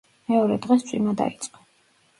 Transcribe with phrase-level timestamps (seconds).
[0.31, 1.67] მეორე დღეს წვიმა დაიწყო.